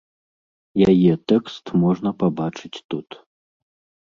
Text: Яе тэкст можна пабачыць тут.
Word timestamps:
Яе 0.91 1.13
тэкст 1.31 1.65
можна 1.83 2.09
пабачыць 2.25 2.73
тут. 2.89 3.09